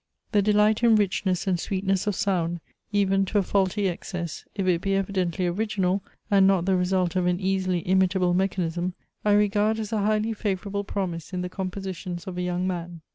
The 0.31 0.41
delight 0.41 0.81
in 0.81 0.95
richness 0.95 1.45
and 1.45 1.59
sweetness 1.59 2.07
of 2.07 2.15
sound, 2.15 2.59
even 2.91 3.23
to 3.25 3.37
a 3.37 3.43
faulty 3.43 3.87
excess, 3.87 4.45
if 4.55 4.65
it 4.65 4.81
be 4.81 4.95
evidently 4.95 5.45
original, 5.45 6.03
and 6.31 6.47
not 6.47 6.65
the 6.65 6.75
result 6.75 7.15
of 7.15 7.27
an 7.27 7.39
easily 7.39 7.81
imitable 7.87 8.33
mechanism, 8.33 8.95
I 9.23 9.33
regard 9.33 9.77
as 9.77 9.93
a 9.93 9.99
highly 10.01 10.33
favourable 10.33 10.85
promise 10.85 11.33
in 11.33 11.43
the 11.43 11.49
compositions 11.49 12.25
of 12.25 12.35
a 12.39 12.41
young 12.41 12.65
man. 12.65 13.01